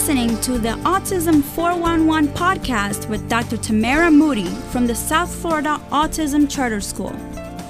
[0.00, 3.58] listening to the Autism 411 podcast with Dr.
[3.58, 7.14] Tamara Moodie from the South Florida Autism Charter School.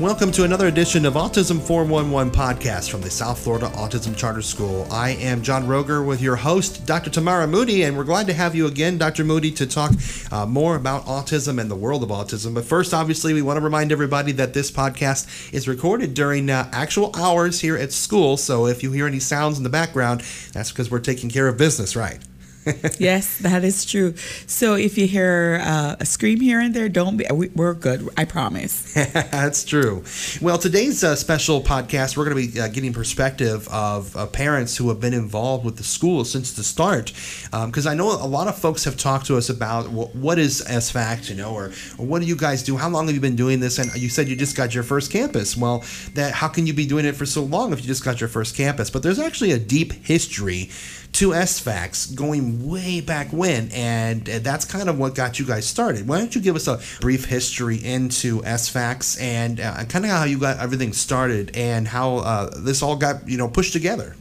[0.00, 4.86] Welcome to another edition of Autism 411 podcast from the South Florida Autism Charter School.
[4.90, 7.10] I am John Rogger with your host, Dr.
[7.10, 9.24] Tamara Moodie, and we're glad to have you again, Dr.
[9.24, 9.92] Moodie, to talk
[10.32, 12.54] uh, more about autism and the world of autism.
[12.54, 16.70] But first, obviously, we want to remind everybody that this podcast is recorded during uh,
[16.72, 18.38] actual hours here at school.
[18.38, 20.22] So if you hear any sounds in the background,
[20.54, 22.20] that's because we're taking care of business, right?
[22.98, 24.14] yes, that is true.
[24.46, 27.24] So if you hear uh, a scream here and there, don't be.
[27.32, 28.08] We, are good.
[28.16, 28.94] I promise.
[28.94, 30.04] That's true.
[30.42, 34.76] Well, today's uh, special podcast, we're going to be uh, getting perspective of uh, parents
[34.76, 37.12] who have been involved with the school since the start.
[37.50, 40.38] Because um, I know a lot of folks have talked to us about what, what
[40.38, 42.76] is SFACS, you know, or, or what do you guys do?
[42.76, 43.78] How long have you been doing this?
[43.78, 45.56] And you said you just got your first campus.
[45.56, 45.82] Well,
[46.12, 48.28] that how can you be doing it for so long if you just got your
[48.28, 48.90] first campus?
[48.90, 50.70] But there's actually a deep history
[51.12, 56.06] to SFACS going way back when, and that's kind of what got you guys started.
[56.06, 60.24] Why don't you give us a brief history into SFACS and uh, kind of how
[60.24, 64.16] you got everything started and how uh, this all got you know pushed together?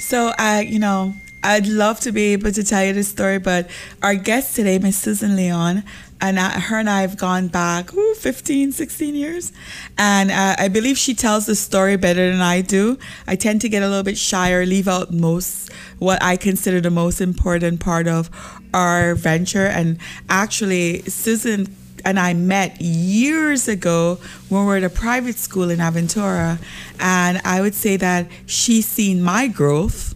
[0.00, 3.70] So I, you know, I'd love to be able to tell you this story, but
[4.02, 5.84] our guest today, Miss Susan Leon,
[6.20, 9.52] and I, her and I have gone back ooh, 15, 16 years.
[9.96, 12.98] And uh, I believe she tells the story better than I do.
[13.26, 16.80] I tend to get a little bit shy or leave out most what I consider
[16.80, 18.30] the most important part of
[18.74, 19.66] our venture.
[19.66, 19.98] And
[20.28, 25.78] actually, Susan and I met years ago when we were at a private school in
[25.78, 26.58] Aventura.
[26.98, 30.14] And I would say that she's seen my growth,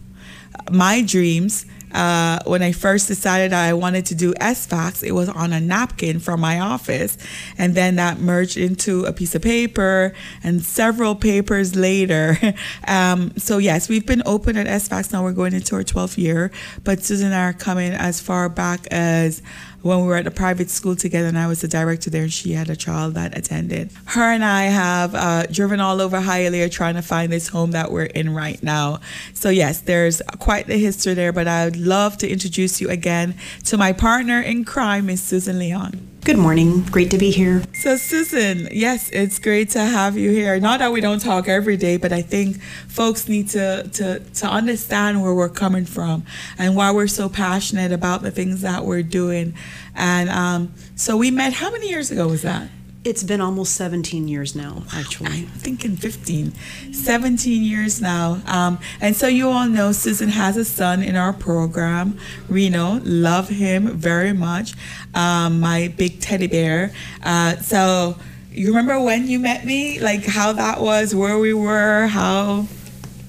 [0.71, 5.53] my dreams, uh, when I first decided I wanted to do SFACS, it was on
[5.53, 7.17] a napkin from my office.
[7.57, 12.37] And then that merged into a piece of paper and several papers later.
[12.87, 15.23] um, so, yes, we've been open at SFACS now.
[15.23, 16.51] We're going into our 12th year.
[16.83, 19.41] But Susan and I are coming as far back as
[19.85, 22.33] when we were at a private school together and I was the director there and
[22.33, 23.91] she had a child that attended.
[24.05, 27.91] Her and I have uh, driven all over Hialeah trying to find this home that
[27.91, 28.99] we're in right now.
[29.35, 33.35] So yes, there's quite the history there, but I would love to introduce you again
[33.65, 36.14] to my partner in crime, Miss Susan Leon.
[36.25, 36.81] Good morning.
[36.85, 37.61] Great to be here.
[37.75, 40.59] So, Susan, yes, it's great to have you here.
[40.59, 44.47] Not that we don't talk every day, but I think folks need to, to, to
[44.47, 46.25] understand where we're coming from
[46.57, 49.53] and why we're so passionate about the things that we're doing.
[49.93, 52.69] And um, so, we met, how many years ago was that?
[53.05, 55.27] It's been almost 17 years now, actually.
[55.27, 56.53] I'm thinking 15.
[56.91, 58.41] 17 years now.
[58.47, 62.17] Um, and so you all know Susan has a son in our program,
[62.49, 62.99] Reno.
[63.03, 64.73] Love him very much.
[65.13, 66.91] Um, my big teddy bear.
[67.23, 68.17] Uh, so
[68.51, 69.99] you remember when you met me?
[69.99, 72.67] Like how that was, where we were, how.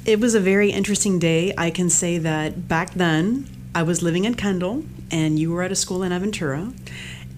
[0.04, 1.52] It was a very interesting day.
[1.58, 5.72] I can say that back then, I was living in Kendall and you were at
[5.72, 6.72] a school in Aventura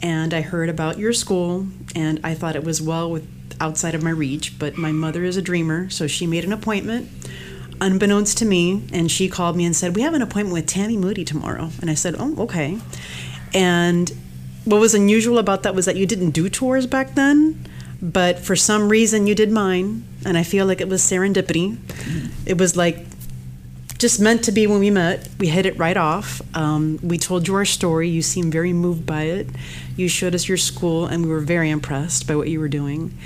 [0.03, 3.27] and I heard about your school, and I thought it was well with
[3.61, 4.59] outside of my reach.
[4.59, 7.11] But my mother is a dreamer, so she made an appointment,
[7.81, 10.97] unbeknownst to me, and she called me and said, "We have an appointment with Tammy
[10.97, 12.79] Moodie tomorrow." And I said, "Oh, okay."
[13.55, 14.13] And
[14.69, 17.67] what was unusual about that was that you didn't do tours back then,
[18.03, 21.79] but for some reason you did mine, and I feel like it was serendipity.
[22.45, 23.07] It was like
[23.97, 25.27] just meant to be when we met.
[25.39, 26.43] We hit it right off.
[26.55, 28.11] Um, we told you our story.
[28.11, 29.47] You seemed very moved by it.
[29.97, 33.17] You showed us your school, and we were very impressed by what you were doing.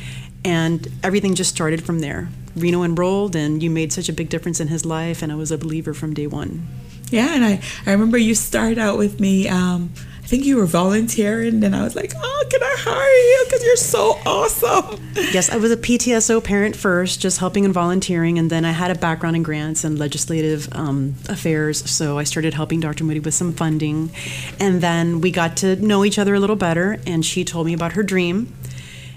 [0.45, 2.29] And everything just started from there.
[2.55, 5.51] Reno enrolled, and you made such a big difference in his life, and I was
[5.51, 6.69] a believer from day one.
[7.11, 9.49] Yeah, and I, I remember you started out with me.
[9.49, 9.93] Um,
[10.32, 13.44] think you were volunteering, and I was like, oh, can I hire you?
[13.44, 15.10] Because you're so awesome.
[15.31, 18.91] Yes, I was a PTSO parent first, just helping and volunteering, and then I had
[18.91, 23.04] a background in grants and legislative um, affairs, so I started helping Dr.
[23.04, 24.10] Moodie with some funding.
[24.59, 27.75] And then we got to know each other a little better, and she told me
[27.75, 28.54] about her dream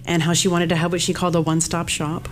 [0.06, 2.28] and how she wanted to have what she called a one stop shop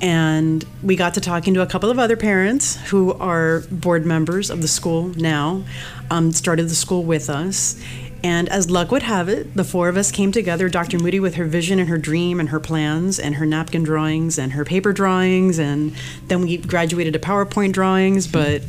[0.00, 4.50] and we got to talking to a couple of other parents who are board members
[4.50, 5.64] of the school now
[6.10, 7.82] um, started the school with us.
[8.22, 11.36] And as luck would have it the four of us came together dr moodie with
[11.36, 14.92] her vision and her dream and her plans and her napkin drawings and her paper
[14.92, 15.58] drawings.
[15.58, 15.94] And
[16.26, 18.26] then we graduated to powerpoint drawings.
[18.26, 18.62] But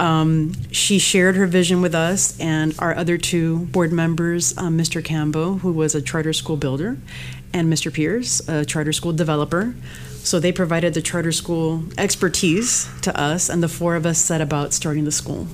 [0.00, 5.00] um, she shared her vision with us and our other two board members um, mr
[5.00, 6.96] cambo who was a charter school builder
[7.52, 9.72] and mr pierce a charter school developer
[10.24, 14.40] so they provided the charter school expertise to us, and the four of us set
[14.40, 15.46] about starting the school.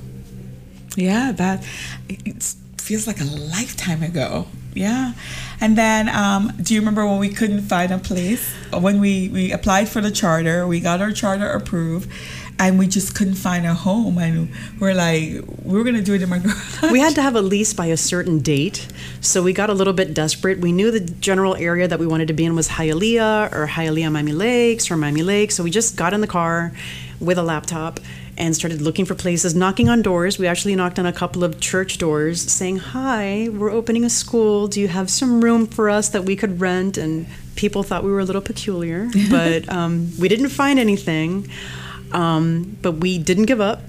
[0.97, 1.63] Yeah, that
[2.09, 4.47] it feels like a lifetime ago.
[4.73, 5.15] Yeah.
[5.61, 8.53] And then, um, do you remember when we couldn't find a place?
[8.73, 12.09] When we, we applied for the charter, we got our charter approved,
[12.61, 16.23] and we just couldn't find a home and we're like we were gonna do it
[16.23, 16.39] in my
[16.81, 16.93] garage.
[16.93, 18.87] We had to have a lease by a certain date
[19.21, 20.59] so we got a little bit desperate.
[20.59, 24.13] We knew the general area that we wanted to be in was hialeah or hialeah
[24.13, 26.73] miami lakes or miami lakes so we just got in the car
[27.19, 27.99] with a laptop
[28.37, 30.39] and started looking for places knocking on doors.
[30.39, 34.69] We actually knocked on a couple of church doors saying hi we're opening a school.
[34.69, 36.99] Do you have some room for us that we could rent?
[36.99, 37.27] And
[37.57, 41.47] people thought we were a little peculiar but um, we didn't find anything
[42.13, 43.83] um, but we didn't give up,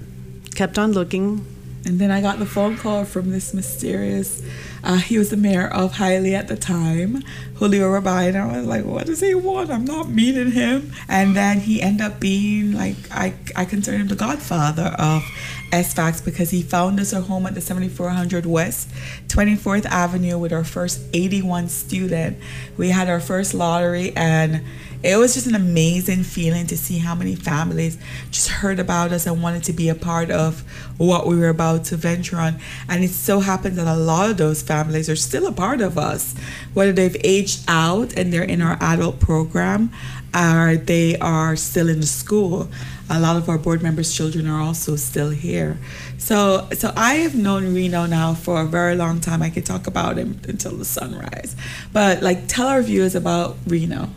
[0.56, 1.45] kept on looking.
[1.83, 4.44] And then I got the phone call from this mysterious,
[4.83, 7.23] uh, he was the mayor of Hialeah at the time,
[7.56, 8.27] Julio Robaina.
[8.27, 9.71] And I was like, what does he want?
[9.71, 10.94] I'm not meeting him.
[11.09, 15.23] And then he ended up being like, I, I consider him the godfather of
[15.71, 18.89] SFACS because he found us a home at the 7400 West
[19.27, 22.38] 24th Avenue with our first 81 student.
[22.77, 24.63] We had our first lottery and
[25.03, 27.98] it was just an amazing feeling to see how many families
[28.30, 30.62] just heard about us and wanted to be a part of
[30.98, 32.59] what we were about to venture on.
[32.88, 35.98] And it so happens that a lot of those families are still a part of
[35.98, 36.36] us,
[36.74, 39.92] whether they've aged out and they're in our adult program
[40.36, 42.69] or they are still in the school.
[43.09, 45.77] A lot of our board members' children are also still here.
[46.18, 49.42] So, so I have known Reno now for a very long time.
[49.42, 51.56] I could talk about him until the sunrise.
[51.92, 54.09] But like, tell our viewers about Reno.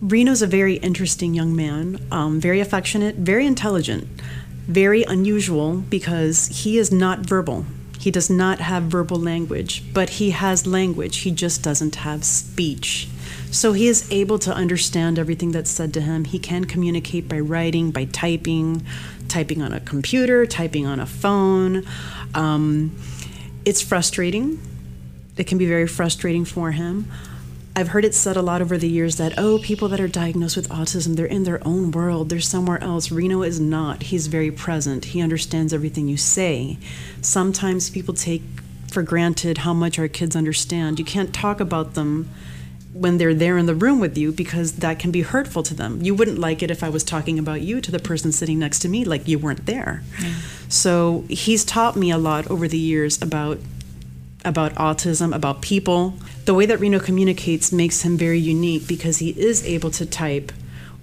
[0.00, 4.06] Reno's a very interesting young man, um, very affectionate, very intelligent,
[4.66, 7.64] very unusual because he is not verbal.
[7.98, 11.18] He does not have verbal language, but he has language.
[11.18, 13.08] He just doesn't have speech.
[13.50, 16.24] So he is able to understand everything that's said to him.
[16.24, 18.84] He can communicate by writing, by typing,
[19.28, 21.84] typing on a computer, typing on a phone.
[22.34, 22.94] Um,
[23.64, 24.60] it's frustrating.
[25.36, 27.10] It can be very frustrating for him.
[27.78, 30.56] I've heard it said a lot over the years that, oh, people that are diagnosed
[30.56, 33.12] with autism, they're in their own world, they're somewhere else.
[33.12, 34.04] Reno is not.
[34.04, 36.78] He's very present, he understands everything you say.
[37.20, 38.42] Sometimes people take
[38.90, 40.98] for granted how much our kids understand.
[40.98, 42.30] You can't talk about them
[42.94, 46.00] when they're there in the room with you because that can be hurtful to them.
[46.00, 48.78] You wouldn't like it if I was talking about you to the person sitting next
[48.80, 50.02] to me like you weren't there.
[50.18, 50.32] Yeah.
[50.70, 53.58] So he's taught me a lot over the years about
[54.46, 56.14] about autism, about people.
[56.44, 60.52] The way that Reno communicates makes him very unique because he is able to type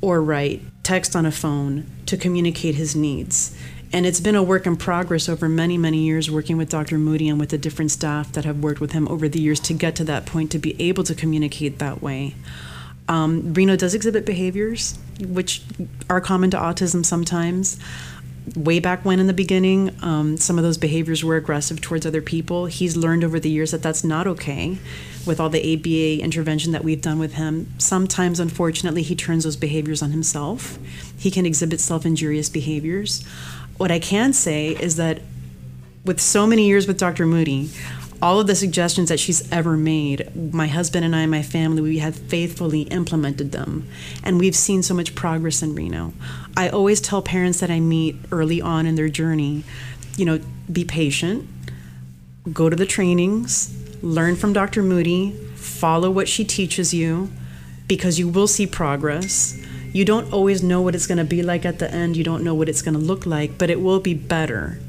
[0.02, 3.56] or write text on a phone to communicate his needs.
[3.92, 6.98] And it's been a work in progress over many, many years working with Dr.
[6.98, 9.74] Moodie and with the different staff that have worked with him over the years to
[9.74, 12.34] get to that point to be able to communicate that way.
[13.08, 15.62] Um, Reno does exhibit behaviors which
[16.10, 17.78] are common to autism sometimes
[18.56, 22.22] way back when in the beginning, um, some of those behaviors were aggressive towards other
[22.22, 22.66] people.
[22.66, 24.78] He's learned over the years that that's not okay
[25.26, 27.72] with all the ABA intervention that we've done with him.
[27.78, 30.78] Sometimes, unfortunately, he turns those behaviors on himself.
[31.18, 33.26] He can exhibit self injurious behaviors.
[33.78, 35.22] What I can say is that
[36.06, 37.26] with so many years with Dr.
[37.26, 37.70] Moodie,
[38.22, 41.82] all of the suggestions that she's ever made, my husband and I and my family,
[41.82, 43.88] we have faithfully implemented them.
[44.24, 46.14] And we've seen so much progress in Reno.
[46.56, 49.64] I always tell parents that I meet early on in their journey,
[50.18, 50.40] you know,
[50.72, 51.48] be patient,
[52.52, 54.84] go to the trainings, learn from Dr.
[54.84, 57.30] Moodie, follow what she teaches you,
[57.88, 59.60] because you will see progress.
[59.92, 62.18] You don't always know what it's going to be like at the end.
[62.18, 64.80] You don't know what it's going to look like, but it will be better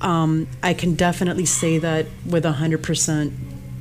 [0.00, 3.32] um, I can definitely say that with 100%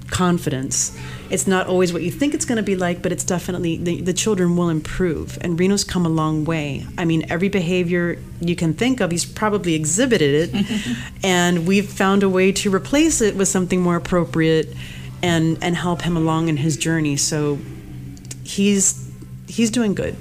[0.09, 0.97] confidence.
[1.29, 4.01] It's not always what you think it's going to be like, but it's definitely the,
[4.01, 5.38] the children will improve.
[5.41, 6.86] And Reno's come a long way.
[6.97, 12.24] I mean, every behavior you can think of, he's probably exhibited it, and we've found
[12.24, 14.74] a way to replace it with something more appropriate
[15.24, 17.17] and and help him along in his journey.
[17.17, 17.59] So
[18.43, 19.12] he's
[19.47, 20.15] he's doing good.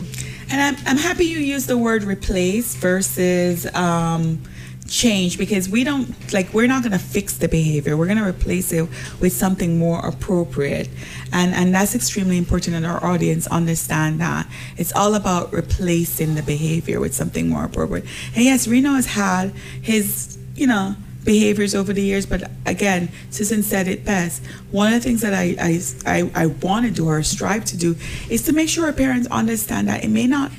[0.49, 3.73] And I'm, I'm happy you use the word replace versus.
[3.75, 4.43] Um,
[4.89, 7.97] change because we don't like we're not going to fix the behavior.
[7.97, 8.89] We're going to replace it
[9.21, 10.89] with something more appropriate.
[11.33, 14.49] And and that's extremely important that our audience understand that.
[14.77, 18.07] It's all about replacing the behavior with something more appropriate.
[18.35, 19.51] And yes reno has had
[19.83, 24.45] his you know behaviors over the years but again susan said it best.
[24.71, 27.77] One of the things that i i i, I want to do or strive to
[27.77, 27.97] do
[28.31, 30.53] is to make sure our parents understand that it may not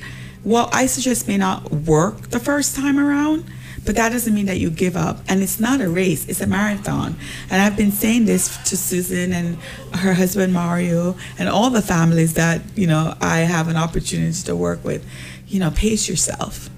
[0.43, 3.43] what i suggest may not work the first time around
[3.87, 5.19] but that doesn't mean that you give up.
[5.29, 7.15] And it's not a race, it's a marathon.
[7.49, 9.57] And I've been saying this to Susan and
[9.93, 14.55] her husband Mario and all the families that, you know, I have an opportunity to
[14.57, 15.07] work with.
[15.47, 16.69] You know, pace yourself.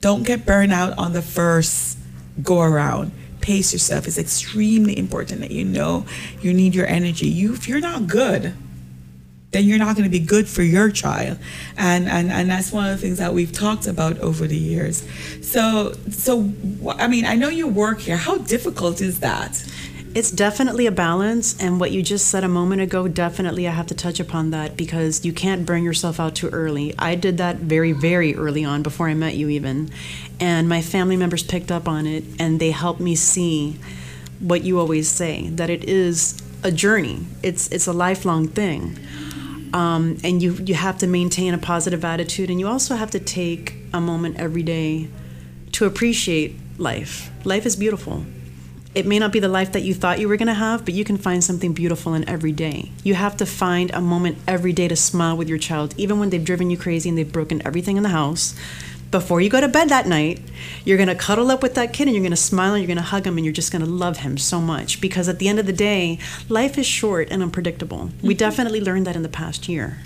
[0.00, 1.98] Don't get burned out on the first
[2.40, 3.10] go around.
[3.40, 4.06] Pace yourself.
[4.06, 6.06] It's extremely important that you know
[6.40, 7.26] you need your energy.
[7.26, 8.54] You if you're not good,
[9.52, 11.38] then you're not going to be good for your child.
[11.76, 15.06] And, and and that's one of the things that we've talked about over the years.
[15.42, 16.52] So so
[16.98, 18.16] i mean i know you work here.
[18.16, 19.64] How difficult is that?
[20.12, 23.86] It's definitely a balance and what you just said a moment ago definitely i have
[23.88, 26.94] to touch upon that because you can't burn yourself out too early.
[26.98, 29.90] I did that very very early on before i met you even
[30.38, 33.78] and my family members picked up on it and they helped me see
[34.40, 37.26] what you always say that it is a journey.
[37.42, 38.98] It's it's a lifelong thing
[39.72, 43.20] um, and you you have to maintain a positive attitude and you also have to
[43.20, 45.08] take a moment every day
[45.72, 48.24] to appreciate life life is beautiful
[48.92, 50.94] it may not be the life that you thought you were going to have, but
[50.94, 52.90] you can find something beautiful in every day.
[53.04, 56.30] You have to find a moment every day to smile with your child, even when
[56.30, 58.54] they've driven you crazy and they've broken everything in the house.
[59.10, 60.40] Before you go to bed that night,
[60.84, 62.86] you're going to cuddle up with that kid and you're going to smile and you're
[62.86, 65.40] going to hug him and you're just going to love him so much because at
[65.40, 67.98] the end of the day, life is short and unpredictable.
[67.98, 68.26] Mm-hmm.
[68.26, 69.98] We definitely learned that in the past year.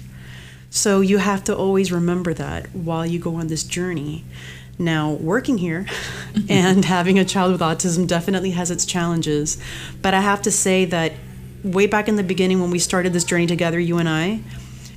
[0.71, 4.25] So you have to always remember that while you go on this journey.
[4.79, 5.87] Now, working here
[6.49, 9.63] and having a child with autism definitely has its challenges.
[10.01, 11.13] But I have to say that
[11.63, 14.41] way back in the beginning when we started this journey together, you and I,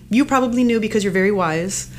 [0.10, 1.90] you probably knew because you're very wise,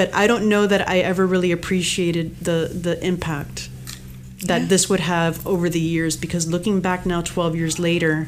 [0.00, 3.68] but I don't know that I ever really appreciated the, the impact
[4.46, 4.66] that yeah.
[4.66, 8.26] this would have over the years because looking back now 12 years later,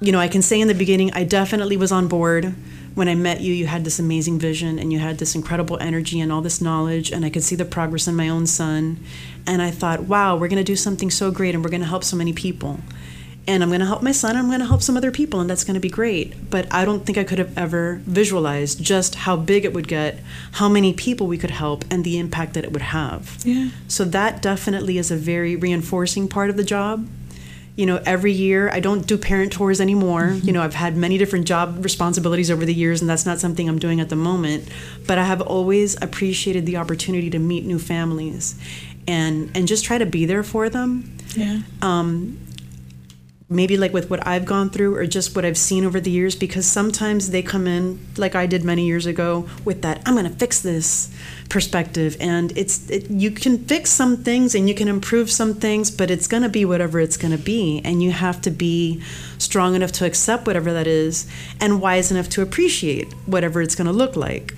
[0.00, 2.54] you know, I can say in the beginning, I definitely was on board
[2.94, 6.20] when I met you, you had this amazing vision and you had this incredible energy
[6.20, 8.98] and all this knowledge, and I could see the progress in my own son.
[9.46, 11.86] And I thought, wow, we're going to do something so great and we're going to
[11.86, 12.80] help so many people.
[13.46, 15.50] And I'm going to help my son, I'm going to help some other people, and
[15.50, 16.48] that's going to be great.
[16.48, 20.20] But I don't think I could have ever visualized just how big it would get,
[20.52, 23.38] how many people we could help, and the impact that it would have.
[23.44, 23.70] Yeah.
[23.88, 27.08] So that definitely is a very reinforcing part of the job
[27.76, 30.46] you know every year i don't do parent tours anymore mm-hmm.
[30.46, 33.68] you know i've had many different job responsibilities over the years and that's not something
[33.68, 34.68] i'm doing at the moment
[35.06, 38.58] but i have always appreciated the opportunity to meet new families
[39.08, 42.38] and and just try to be there for them yeah um,
[43.52, 46.34] maybe like with what I've gone through or just what I've seen over the years
[46.34, 50.30] because sometimes they come in like I did many years ago with that I'm going
[50.30, 51.14] to fix this
[51.48, 52.16] perspective.
[52.20, 56.10] And it's it, you can fix some things and you can improve some things but
[56.10, 57.80] it's going to be whatever it's going to be.
[57.84, 59.02] And you have to be
[59.38, 61.28] strong enough to accept whatever that is
[61.60, 64.54] and wise enough to appreciate whatever it's going to look like.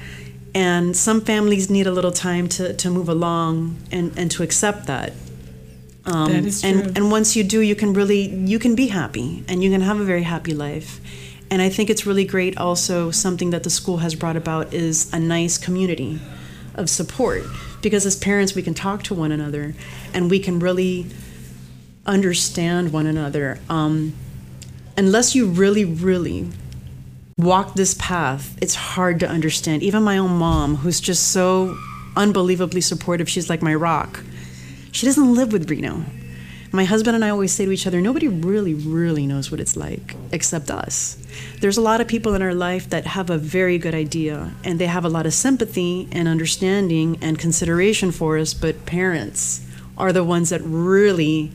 [0.55, 4.87] And some families need a little time to, to move along and, and to accept
[4.87, 5.13] that
[6.07, 6.71] um, that is true.
[6.71, 9.81] And, and once you do, you can really you can be happy and you can
[9.81, 11.01] have a very happy life.
[11.51, 12.57] And I think it's really great.
[12.59, 16.21] Also, something that the school has brought about is a nice community
[16.75, 17.45] of support
[17.81, 19.75] because as parents we can talk to one another
[20.13, 21.07] and we can really
[22.07, 23.59] understand one another.
[23.69, 24.15] Um,
[24.97, 26.49] unless you really, really
[27.39, 29.83] walk this path, it's hard to understand.
[29.83, 31.77] Even my own mom, who's just so
[32.17, 34.23] unbelievably supportive, she's like my rock
[34.95, 36.05] she doesn't live with Reno.
[36.71, 39.77] My husband and I always say to each other, nobody really, really knows what it's
[39.77, 41.19] like except us.
[41.61, 44.79] There's a lot of people in our life that have a very good idea and
[44.79, 49.67] they have a lot of sympathy and understanding and consideration for us, but parents
[49.99, 51.51] are the ones that really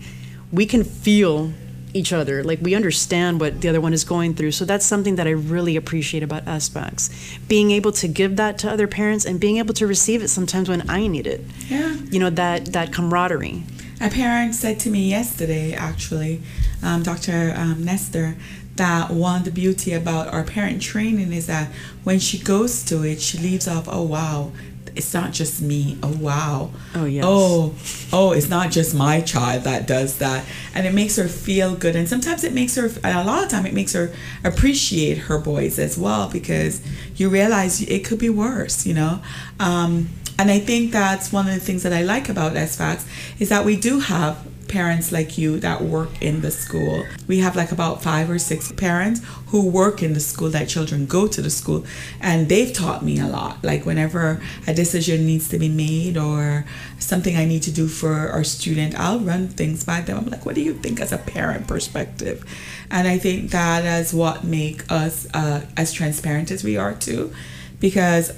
[0.51, 1.53] we can feel
[1.93, 2.43] each other.
[2.43, 4.51] Like we understand what the other one is going through.
[4.51, 7.47] So that's something that I really appreciate about SFACS.
[7.47, 10.69] Being able to give that to other parents and being able to receive it sometimes
[10.69, 11.41] when I need it.
[11.67, 11.95] Yeah.
[12.09, 13.63] You know, that that camaraderie.
[14.01, 16.41] A parent said to me yesterday, actually,
[16.81, 17.53] um, Dr.
[17.57, 18.37] Um, Nestor,
[18.77, 21.67] that one the beauty about our parent training is that
[22.05, 24.53] when she goes to it, she leaves off, oh wow,
[24.99, 25.97] it's not just me.
[26.03, 26.71] Oh wow.
[26.93, 27.23] Oh yes.
[27.25, 27.73] Oh,
[28.11, 30.43] oh, it's not just my child that does that,
[30.75, 31.95] and it makes her feel good.
[31.95, 34.13] And sometimes it makes her, and a lot of time it makes her
[34.43, 36.81] appreciate her boys as well because
[37.15, 38.85] you realize it could be worse.
[38.85, 39.21] You know.
[39.57, 43.05] Um, and I think that's one of the things that I like about SFACS
[43.39, 47.05] is that we do have parents like you that work in the school.
[47.27, 51.05] We have like about five or six parents who work in the school that children
[51.05, 51.85] go to the school
[52.21, 53.63] and they've taught me a lot.
[53.63, 56.65] Like whenever a decision needs to be made or
[56.99, 60.17] something I need to do for our student, I'll run things by them.
[60.17, 62.45] I'm like, what do you think as a parent perspective?
[62.91, 67.33] And I think that is what make us uh, as transparent as we are too
[67.79, 68.31] because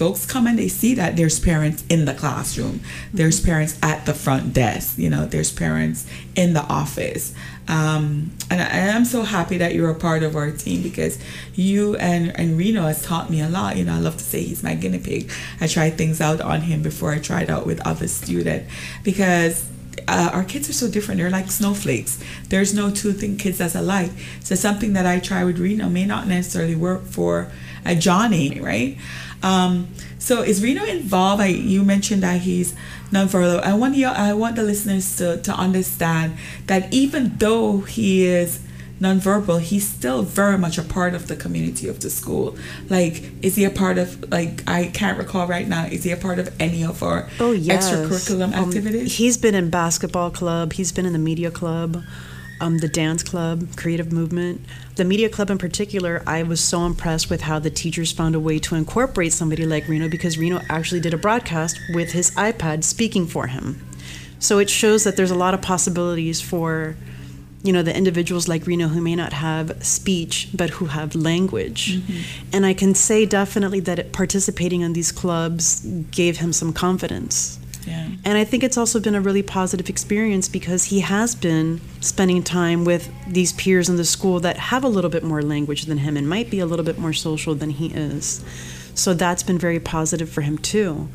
[0.00, 2.80] folks come and they see that there's parents in the classroom,
[3.12, 3.50] there's mm-hmm.
[3.50, 7.34] parents at the front desk, you know, there's parents in the office.
[7.68, 11.18] Um, and, I, am so happy that you're a part of our team because
[11.54, 13.76] you and, and Reno has taught me a lot.
[13.76, 15.30] You know, I love to say he's my guinea pig.
[15.60, 18.72] I tried things out on him before I tried out with other students
[19.04, 19.68] because
[20.08, 21.20] uh, our kids are so different.
[21.20, 22.18] They're like snowflakes.
[22.48, 24.12] There's no two thing kids that's alike.
[24.42, 27.52] So something that I try with Reno may not necessarily work for
[27.84, 28.96] a Johnny, right?
[29.42, 31.40] Um, so is Reno involved?
[31.42, 32.74] I, you mentioned that he's
[33.10, 33.62] nonverbal.
[33.62, 38.60] I want you, I want the listeners to, to understand that even though he is
[39.00, 42.54] nonverbal, he's still very much a part of the community of the school.
[42.90, 45.86] Like, is he a part of like I can't recall right now?
[45.86, 47.90] Is he a part of any of our oh yes.
[47.90, 49.16] extracurriculum Um, activities?
[49.16, 50.74] he's been in basketball club.
[50.74, 52.02] He's been in the media club.
[52.62, 54.60] Um, the dance club, creative movement,
[55.00, 58.40] the media club in particular, I was so impressed with how the teachers found a
[58.40, 62.84] way to incorporate somebody like Reno because Reno actually did a broadcast with his iPad
[62.84, 63.82] speaking for him.
[64.40, 66.96] So it shows that there's a lot of possibilities for,
[67.62, 71.96] you know, the individuals like Reno who may not have speech but who have language.
[71.96, 72.50] Mm-hmm.
[72.52, 75.80] And I can say definitely that participating in these clubs
[76.10, 77.58] gave him some confidence.
[77.86, 78.08] Yeah.
[78.24, 82.42] And I think it's also been a really positive experience because he has been spending
[82.42, 85.98] time with these peers in the school that have a little bit more language than
[85.98, 88.44] him and might be a little bit more social than he is.
[88.94, 91.08] So that's been very positive for him too.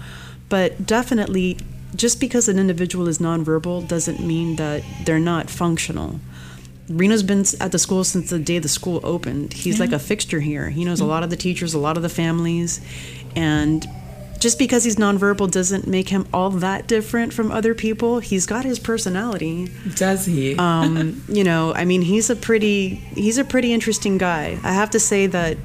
[0.50, 1.58] But definitely,
[1.96, 6.20] just because an individual is nonverbal doesn't mean that they're not functional.
[6.88, 9.54] Reno's been at the school since the day the school opened.
[9.54, 10.70] He's like a fixture here.
[10.70, 11.12] He knows a mm-hmm.
[11.12, 12.80] lot of the teachers, a lot of the families,
[13.36, 13.88] and
[14.46, 18.20] just because he's nonverbal doesn't make him all that different from other people.
[18.20, 19.72] He's got his personality.
[19.96, 20.56] Does he?
[20.66, 24.60] Um, you know, I mean, he's a pretty he's a pretty interesting guy.
[24.64, 25.58] I have to say that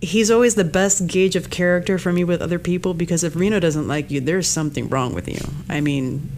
[0.00, 3.58] he's always the best gauge of character for me with other people because if Reno
[3.58, 5.40] doesn't like you, there's something wrong with you.
[5.68, 6.30] I mean,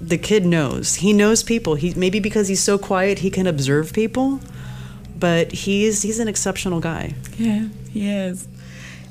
[0.00, 0.96] the kid knows.
[0.96, 1.76] He knows people.
[1.76, 4.40] He maybe because he's so quiet, he can observe people,
[5.18, 7.14] but he's he's an exceptional guy.
[7.38, 8.48] Yeah, he is.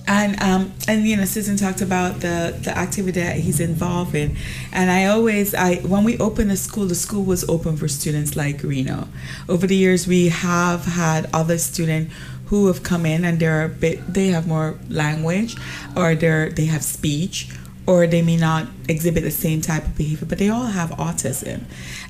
[0.09, 4.37] And um and you know Susan talked about the the activity that he's involved in,
[4.71, 8.35] and I always I when we opened the school, the school was open for students
[8.37, 9.09] like Reno.
[9.49, 12.13] Over the years, we have had other students
[12.45, 15.57] who have come in and they're a bit they have more language,
[15.95, 17.49] or they're they have speech,
[17.87, 21.63] or they may not exhibit the same type of behavior, but they all have autism.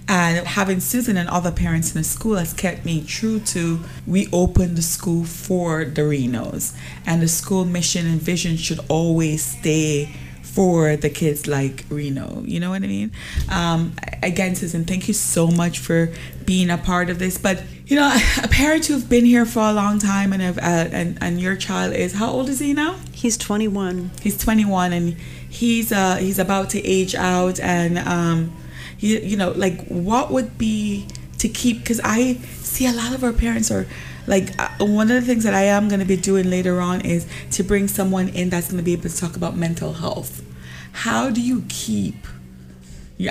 [0.07, 4.27] And having Susan and other parents in the school has kept me true to we
[4.33, 6.75] opened the school for the Renos.
[7.05, 12.41] And the school mission and vision should always stay for the kids like Reno.
[12.43, 13.11] You know what I mean?
[13.47, 16.11] Um, again, Susan, thank you so much for
[16.47, 17.37] being a part of this.
[17.37, 20.89] But you know, a parent who've been here for a long time and have, uh,
[20.91, 22.95] and and your child is how old is he now?
[23.11, 24.09] He's 21.
[24.23, 25.15] He's 21 and
[25.57, 28.55] he's uh he's about to age out and um
[28.99, 31.07] you, you know like what would be
[31.39, 33.87] to keep because I see a lot of our parents are
[34.27, 37.01] like uh, one of the things that I am going to be doing later on
[37.01, 40.43] is to bring someone in that's going to be able to talk about mental health.
[40.91, 42.15] How do you keep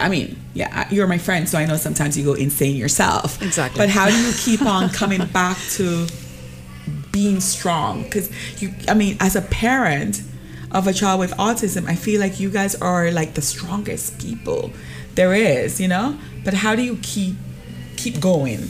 [0.01, 3.41] I mean, yeah, you're my friend, so I know sometimes you go insane yourself.
[3.41, 3.79] Exactly.
[3.79, 6.09] But how do you keep on coming back to
[7.17, 10.21] being strong because you i mean as a parent
[10.77, 14.71] of a child with autism i feel like you guys are like the strongest people
[15.15, 17.35] there is you know but how do you keep
[17.97, 18.61] keep going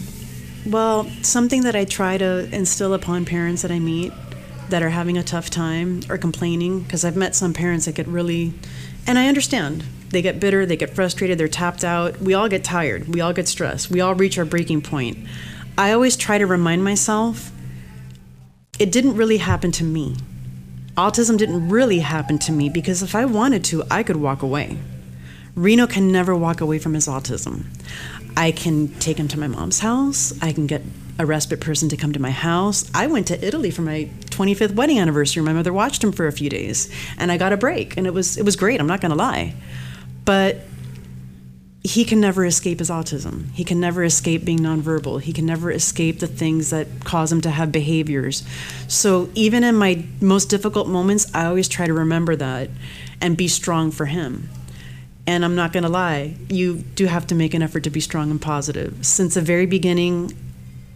[0.66, 4.12] Well, something that I try to instill upon parents that I meet
[4.68, 8.08] that are having a tough time or complaining, because I've met some parents that get
[8.08, 8.52] really,
[9.06, 12.18] and I understand, they get bitter, they get frustrated, they're tapped out.
[12.20, 15.18] We all get tired, we all get stressed, we all reach our breaking point.
[15.78, 17.52] I always try to remind myself
[18.80, 20.16] it didn't really happen to me.
[20.96, 24.78] Autism didn't really happen to me because if I wanted to, I could walk away.
[25.54, 27.64] Reno can never walk away from his autism.
[28.34, 30.32] I can take him to my mom's house.
[30.40, 30.82] I can get
[31.18, 32.90] a respite person to come to my house.
[32.94, 35.42] I went to Italy for my 25th wedding anniversary.
[35.42, 38.14] My mother watched him for a few days, and I got a break, and it
[38.14, 38.80] was it was great.
[38.80, 39.54] I'm not going to lie,
[40.24, 40.62] but
[41.86, 43.50] he can never escape his autism.
[43.52, 45.20] He can never escape being nonverbal.
[45.20, 48.44] He can never escape the things that cause him to have behaviors.
[48.88, 52.70] So even in my most difficult moments, I always try to remember that
[53.20, 54.48] and be strong for him.
[55.26, 58.00] And I'm not going to lie, you do have to make an effort to be
[58.00, 59.04] strong and positive.
[59.04, 60.36] Since the very beginning,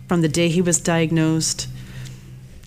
[0.09, 1.69] from the day he was diagnosed,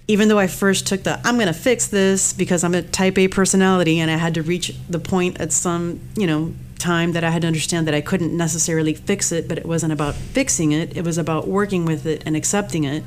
[0.08, 3.18] even though I first took the I'm going to fix this because I'm a type
[3.18, 7.24] A personality and I had to reach the point at some, you know, time that
[7.24, 10.74] I had to understand that I couldn't necessarily fix it, but it wasn't about fixing
[10.74, 13.04] it, it was about working with it and accepting it.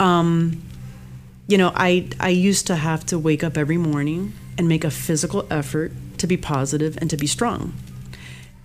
[0.00, 0.62] Um,
[1.46, 4.90] you know, I I used to have to wake up every morning and make a
[4.90, 7.74] physical effort to be positive and to be strong.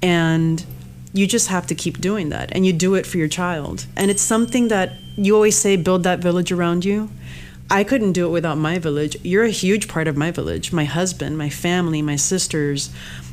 [0.01, 0.65] And
[1.13, 3.85] you just have to keep doing that and you do it for your child.
[3.95, 7.09] And it's something that you always say build that village around you.
[7.69, 9.17] I couldn't do it without my village.
[9.23, 10.73] You're a huge part of my village.
[10.73, 12.89] My husband, my family, my sisters.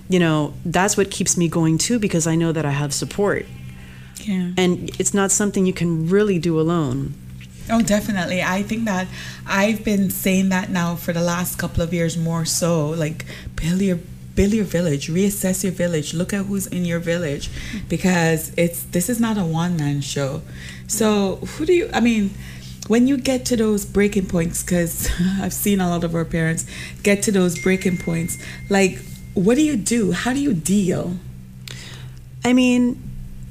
[0.09, 3.47] You know, that's what keeps me going too because I know that I have support.
[4.21, 4.53] Yeah.
[4.57, 7.15] And it's not something you can really do alone.
[7.71, 8.43] Oh, definitely.
[8.43, 9.09] I think that
[9.47, 12.89] I've been saying that now for the last couple of years more so.
[12.89, 13.99] Like, build your
[14.39, 17.51] build your village, reassess your village, look at who's in your village,
[17.89, 20.43] because it's this is not a one man show.
[20.87, 21.91] So, who do you?
[21.93, 22.31] I mean,
[22.87, 25.11] when you get to those breaking points, because
[25.43, 26.67] I've seen a lot of our parents
[27.03, 28.39] get to those breaking points.
[28.71, 29.01] Like,
[29.35, 30.13] what do you do?
[30.13, 31.17] How do you deal?
[32.45, 33.03] I mean,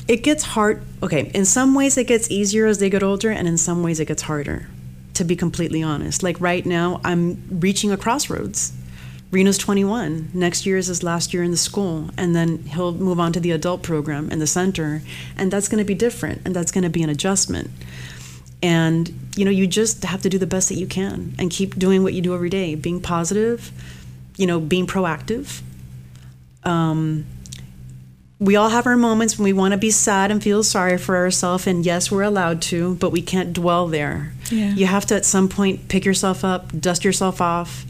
[0.08, 0.82] it gets hard.
[1.04, 4.00] Okay, in some ways it gets easier as they get older, and in some ways
[4.00, 4.70] it gets harder,
[5.16, 6.24] to be completely honest.
[6.24, 8.72] Like right now, I'm reaching a crossroads.
[9.30, 10.32] Reno's 21.
[10.34, 13.40] Next year is his last year in the school, and then he'll move on to
[13.40, 15.02] the adult program in the center,
[15.36, 17.70] and that's going to be different, and that's going to be an adjustment.
[18.64, 21.76] And you know, you just have to do the best that you can, and keep
[21.78, 23.72] doing what you do every day, being positive,
[24.38, 25.62] you know, being proactive.
[26.64, 27.26] Um,
[28.40, 31.16] we all have our moments when we want to be sad and feel sorry for
[31.18, 34.74] ourselves and yes we're allowed to but we can't dwell there Yeah.
[34.76, 37.84] you have to at some point pick yourself up dust yourself off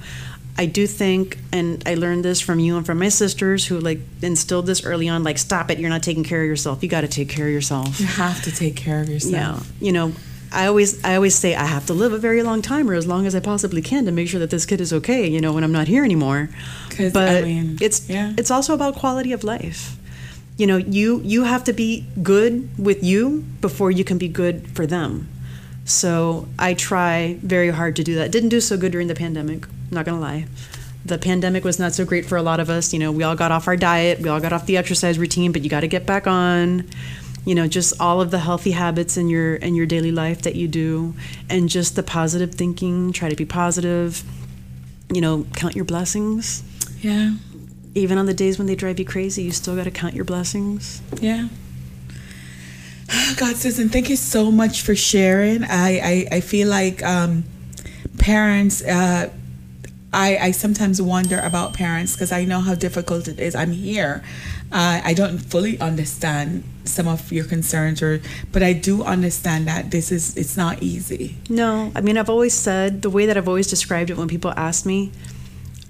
[0.57, 3.99] i do think and i learned this from you and from my sisters who like
[4.21, 7.01] instilled this early on like stop it you're not taking care of yourself you got
[7.01, 9.33] to take care of yourself You have to take care of yourself.
[9.33, 10.11] yeah you know
[10.51, 13.05] I always I always say I have to live a very long time or as
[13.05, 15.51] long as I possibly can to make sure that this kid is okay, you know,
[15.51, 16.49] when I'm not here anymore.
[16.97, 18.31] But I mean, it's yeah.
[18.37, 19.97] it's also about quality of life.
[20.55, 24.69] You know, you you have to be good with you before you can be good
[24.73, 25.27] for them.
[25.87, 28.29] So I try very hard to do that.
[28.29, 30.45] Didn't do so good during the pandemic, not gonna lie.
[31.05, 32.91] The pandemic was not so great for a lot of us.
[32.91, 35.53] You know, we all got off our diet, we all got off the exercise routine,
[35.53, 36.83] but you got to get back on
[37.45, 40.55] you know just all of the healthy habits in your in your daily life that
[40.55, 41.15] you do
[41.49, 44.21] and just the positive thinking try to be positive
[45.13, 46.61] you know count your blessings
[46.99, 47.35] yeah.
[47.95, 50.25] even on the days when they drive you crazy you still got to count your
[50.25, 51.47] blessings Yeah.
[53.37, 55.63] God, Susan, thank you so much for sharing.
[55.63, 57.43] I, I, I feel like um,
[58.19, 59.29] parents, uh,
[60.13, 63.55] I, I sometimes wonder about parents because I know how difficult it is.
[63.55, 64.23] I'm here.
[64.71, 68.19] Uh, I don't fully understand some of your concerns, or
[68.51, 71.35] but I do understand that this is it's not easy.
[71.49, 74.51] no i mean i've always said the way that i've always described it when people
[74.55, 75.11] ask me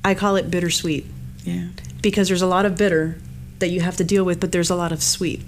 [0.04, 1.06] i call it bittersweet
[1.44, 1.68] Yeah.
[2.02, 3.18] because there's a lot of bitter
[3.60, 5.42] that you have to deal with but there's a lot of sweet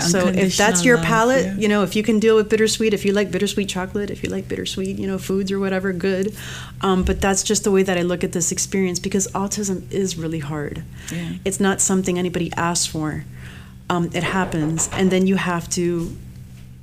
[0.00, 1.56] so if that's your love, palate yeah.
[1.56, 4.30] you know if you can deal with bittersweet if you like bittersweet chocolate if you
[4.30, 6.34] like bittersweet you know foods or whatever good.
[6.80, 10.16] Um, but that's just the way that i look at this experience because autism is
[10.16, 10.82] really hard.
[11.12, 11.32] Yeah.
[11.44, 13.24] it's not something anybody asks for.
[13.90, 14.88] Um, it happens.
[14.92, 16.16] And then you have to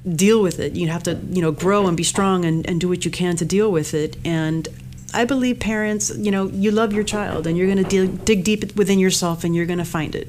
[0.08, 0.76] deal with it.
[0.76, 3.36] You have to you know grow and be strong and, and do what you can
[3.38, 4.18] to deal with it.
[4.24, 4.68] And
[5.12, 8.44] i believe parents you know you love your child and you're going to dig, dig
[8.44, 10.28] deep within yourself and you're going to find it.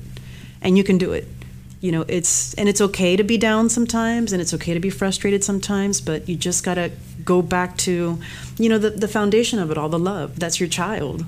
[0.63, 1.29] And you can do it
[1.81, 4.91] you know it's and it's okay to be down sometimes and it's okay to be
[4.91, 6.91] frustrated sometimes but you just got to
[7.25, 8.19] go back to
[8.59, 10.39] you know the, the foundation of it all the love.
[10.39, 11.25] That's your child.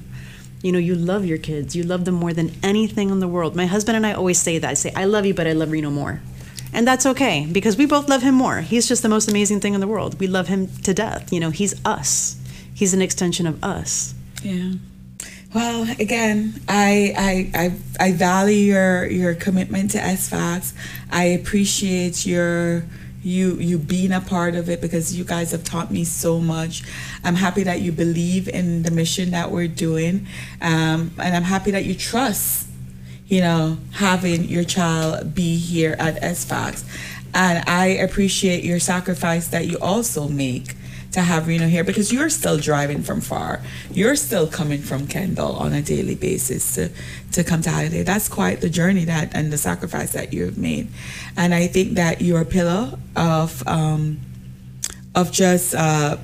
[0.62, 1.74] You know you love your kids.
[1.74, 3.56] You love them more than anything in the world.
[3.56, 4.70] My husband and i always say that.
[4.70, 6.20] I say i love you but i love reno more.
[6.74, 8.60] And that's okay because we both love him more.
[8.60, 10.18] He's just the most amazing thing in the world.
[10.18, 11.32] We love him to death.
[11.32, 12.36] You know he's us.
[12.74, 14.14] He's an extension of us.
[14.42, 14.72] Yeah.
[15.54, 17.64] Well, again, I I
[18.00, 20.72] I, I value your your commitment to SFACS.
[21.10, 22.84] I appreciate your
[23.22, 26.84] you you being a part of it because you guys have taught me so much.
[27.22, 30.26] I'm happy that you believe in the mission that we're doing,
[30.62, 32.68] um, and I'm happy that you trust.
[33.26, 36.84] You know, having your child be here at SFACS,
[37.34, 40.76] and I appreciate your sacrifice that you also make
[41.12, 43.60] to have Reno here because you're still driving from far.
[43.90, 46.90] You're still coming from Kendall on a daily basis to,
[47.32, 48.04] to come to Hialeah.
[48.04, 50.88] That's quite the journey that and the sacrifice that you've made.
[51.36, 54.20] And I think that you're a pillar of um,
[55.14, 56.16] of just uh,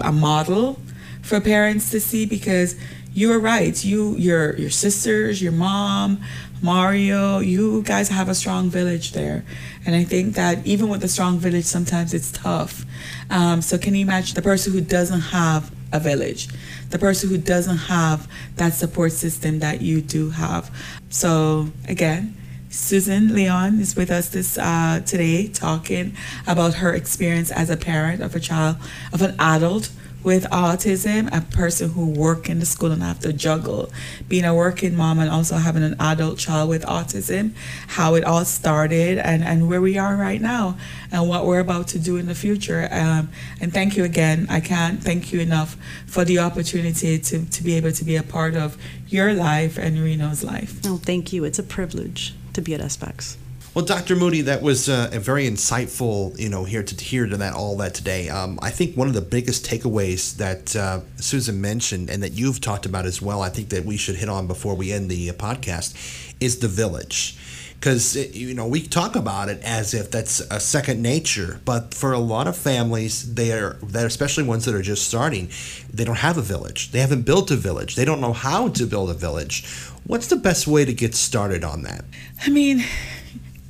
[0.00, 0.78] a model
[1.22, 2.76] for parents to see because
[3.14, 3.82] you are right.
[3.82, 6.22] You your your sisters, your mom,
[6.64, 9.44] Mario, you guys have a strong village there.
[9.84, 12.86] And I think that even with a strong village, sometimes it's tough.
[13.28, 16.48] Um, so can you imagine the person who doesn't have a village,
[16.88, 20.74] the person who doesn't have that support system that you do have?
[21.10, 22.34] So again,
[22.70, 28.22] Susan Leon is with us this uh, today, talking about her experience as a parent
[28.22, 28.76] of a child,
[29.12, 29.90] of an adult
[30.24, 33.90] with autism, a person who work in the school and have to juggle
[34.28, 37.52] being a working mom and also having an adult child with autism,
[37.88, 40.76] how it all started and, and where we are right now
[41.12, 42.88] and what we're about to do in the future.
[42.90, 43.28] Um,
[43.60, 44.46] and thank you again.
[44.48, 48.22] I can't thank you enough for the opportunity to, to be able to be a
[48.22, 50.80] part of your life and Reno's life.
[50.86, 51.44] Oh, thank you.
[51.44, 53.36] It's a privilege to be at SFACS.
[53.74, 54.14] Well, Dr.
[54.14, 57.76] Moodie, that was uh, a very insightful, you know, here to hear to that all
[57.78, 58.28] that today.
[58.28, 62.60] Um, I think one of the biggest takeaways that uh, Susan mentioned and that you've
[62.60, 65.28] talked about as well, I think that we should hit on before we end the
[65.28, 67.36] uh, podcast, is the village.
[67.74, 72.12] Because you know we talk about it as if that's a second nature, but for
[72.12, 75.50] a lot of families, they are that especially ones that are just starting,
[75.92, 76.92] they don't have a village.
[76.92, 77.96] They haven't built a village.
[77.96, 79.66] They don't know how to build a village.
[80.06, 82.04] What's the best way to get started on that?
[82.40, 82.84] I mean,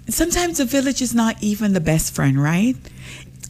[0.09, 2.77] sometimes a village is not even the best friend, right?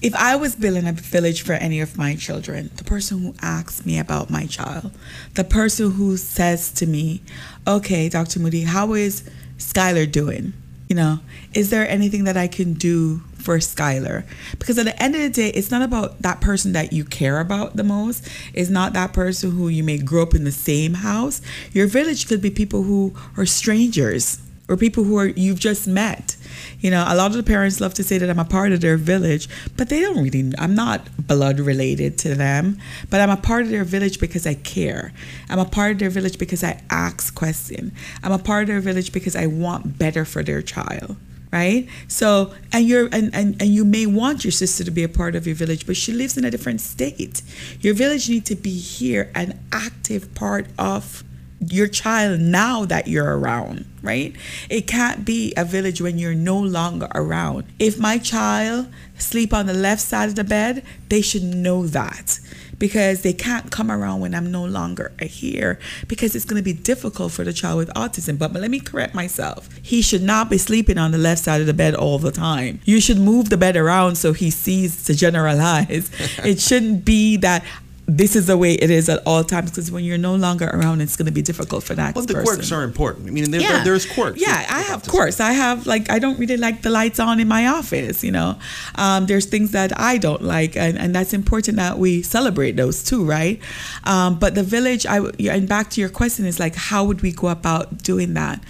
[0.03, 3.87] If I was building a village for any of my children, the person who asks
[3.87, 4.93] me about my child,
[5.35, 7.23] the person who says to me,
[7.67, 8.41] okay, Dr.
[8.41, 10.53] Moodie, how is Skylar doing?
[10.89, 11.21] You know,
[11.55, 14.25] is there anything that I can do for Skylar?
[14.59, 17.41] Because at the end of the day, it's not about that person that you care
[17.41, 18.29] about the most.
[18.53, 21.41] It's not that person who you may grow up in the same house.
[21.73, 26.37] Your village could be people who are strangers or people who are you've just met.
[26.81, 28.81] You know, a lot of the parents love to say that I'm a part of
[28.81, 32.79] their village, but they don't really I'm not blood related to them,
[33.11, 35.13] but I'm a part of their village because I care.
[35.49, 37.93] I'm a part of their village because I ask questions.
[38.23, 41.17] I'm a part of their village because I want better for their child
[41.53, 45.09] right so and you're and, and and you may want your sister to be a
[45.09, 47.43] part of your village but she lives in a different state
[47.81, 51.23] your village need to be here an active part of
[51.71, 54.35] your child now that you're around, right?
[54.69, 57.65] It can't be a village when you're no longer around.
[57.79, 62.41] If my child sleep on the left side of the bed, they should know that
[62.79, 66.73] because they can't come around when I'm no longer here because it's going to be
[66.73, 68.39] difficult for the child with autism.
[68.39, 69.69] But, but let me correct myself.
[69.83, 72.81] He should not be sleeping on the left side of the bed all the time.
[72.85, 76.11] You should move the bed around so he sees to generalize.
[76.45, 77.65] it shouldn't be that
[78.07, 81.01] this is the way it is at all times because when you're no longer around,
[81.01, 82.15] it's going to be difficult for that.
[82.15, 82.57] Well, the person.
[82.57, 83.29] quirks are important.
[83.29, 83.73] I mean, there, yeah.
[83.73, 84.41] there, there's quirks.
[84.41, 85.41] Yeah, with, I have quirks.
[85.41, 88.23] I have like I don't really like the lights on in my office.
[88.23, 88.59] You know,
[88.97, 93.03] um, there's things that I don't like, and, and that's important that we celebrate those
[93.03, 93.59] too, right?
[94.05, 97.33] Um, but the village, I and back to your question is like, how would we
[97.33, 98.63] go about doing that?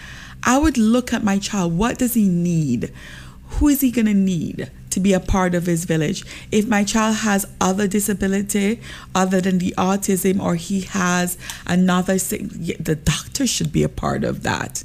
[0.45, 1.77] I would look at my child.
[1.77, 2.93] What does he need?
[3.59, 4.71] Who is he going to need?
[4.95, 6.25] To be a part of his village.
[6.51, 8.81] If my child has other disability
[9.15, 14.43] other than the autism or he has another the doctor should be a part of
[14.45, 14.85] that.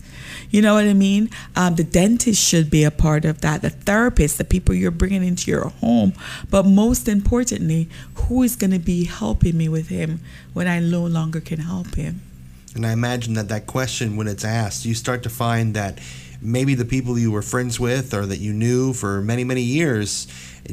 [0.49, 1.29] You know what I mean?
[1.55, 3.61] Um, the dentist should be a part of that.
[3.61, 6.13] The therapist, the people you're bringing into your home.
[6.49, 10.21] But most importantly, who is going to be helping me with him
[10.53, 12.21] when I no longer can help him?
[12.75, 15.99] And I imagine that that question, when it's asked, you start to find that
[16.41, 20.27] maybe the people you were friends with or that you knew for many many years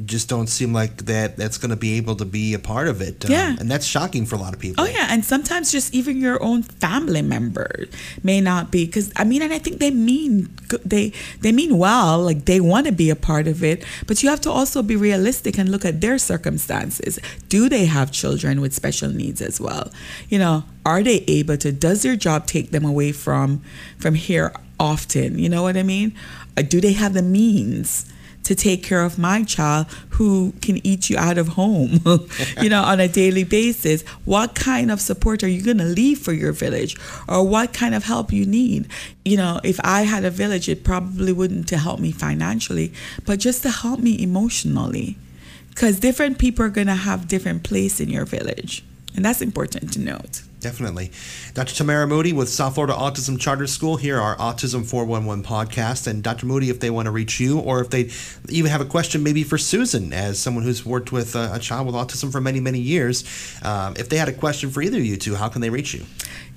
[0.05, 3.01] just don't seem like that that's going to be able to be a part of
[3.01, 3.25] it.
[3.25, 3.57] Um, yeah.
[3.59, 4.85] and that's shocking for a lot of people.
[4.85, 7.87] Oh yeah, and sometimes just even your own family member
[8.23, 10.49] may not be cuz I mean and I think they mean
[10.85, 14.29] they they mean well, like they want to be a part of it, but you
[14.29, 17.19] have to also be realistic and look at their circumstances.
[17.49, 19.91] Do they have children with special needs as well?
[20.29, 23.63] You know, are they able to does their job take them away from
[23.99, 25.39] from here often?
[25.39, 26.15] You know what I mean?
[26.57, 28.07] Uh, do they have the means?
[28.47, 31.99] to take care of my child who can eat you out of home,
[32.63, 34.03] you know, on a daily basis.
[34.25, 36.97] What kind of support are you going to leave for your village
[37.29, 38.87] or what kind of help you need?
[39.25, 42.93] You know, if I had a village, it probably wouldn't to help me financially,
[43.25, 45.19] but just to help me emotionally.
[45.71, 48.85] Because different people are going to have different place in your village.
[49.17, 50.43] And that's important to note.
[50.59, 51.13] Definitely.
[51.53, 51.75] Dr.
[51.75, 56.07] Tamara Moodie with South Florida Autism Charter School here, our Autism 411 podcast.
[56.07, 56.47] And Dr.
[56.47, 58.11] Moodie, if they want to reach you or if they
[58.49, 61.87] even have a question maybe for Susan, as someone who's worked with a, a child
[61.87, 63.23] with autism for many, many years,
[63.63, 65.93] um, if they had a question for either of you two, how can they reach
[65.93, 66.05] you?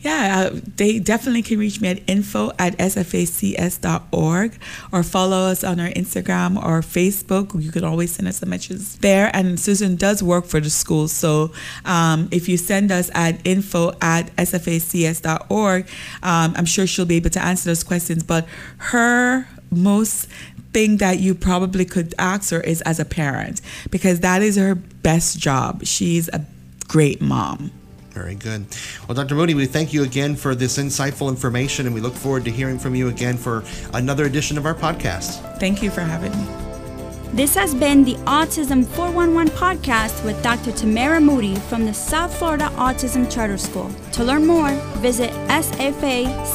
[0.02, 4.60] Yeah, uh, they definitely can reach me at info at sfacs.org
[4.94, 7.62] or follow us on our Instagram or Facebook.
[7.62, 9.30] You can always send us a message there.
[9.34, 11.10] And Susan does work for the school.
[11.10, 11.52] So
[11.84, 15.88] um, if you send us at info at sfacs.org,
[16.24, 18.24] um, I'm sure she'll be able to answer those questions.
[18.24, 20.30] But her most
[20.72, 23.60] thing that you probably could ask her is as a parent
[23.92, 25.84] because that is her best job.
[25.84, 26.46] She's a
[26.88, 27.72] great mom.
[28.20, 28.66] Very good.
[29.08, 29.34] Well, Dr.
[29.34, 32.78] Moodie, we thank you again for this insightful information, and we look forward to hearing
[32.78, 35.58] from you again for another edition of our podcast.
[35.58, 36.48] Thank you for having me.
[37.32, 40.74] This has been the Autism 411 podcast with Dr.
[40.74, 43.90] Tamara Moodie from the South Florida Autism Charter School.
[44.12, 46.50] To learn more, visit sfacs.org.